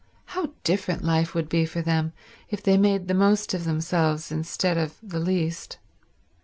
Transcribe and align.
How 0.25 0.53
different 0.63 1.03
life 1.03 1.35
would 1.35 1.47
be 1.47 1.63
for 1.63 1.83
them 1.83 2.13
if 2.49 2.63
they 2.63 2.75
made 2.75 3.07
the 3.07 3.13
most 3.13 3.53
of 3.53 3.65
themselves 3.65 4.31
instead 4.31 4.75
of 4.75 4.97
the 5.03 5.19
least. 5.19 5.77